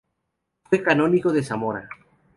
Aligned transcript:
Fue 0.67 0.81
canónigo 0.81 1.31
de 1.31 1.43
Zamora. 1.43 1.87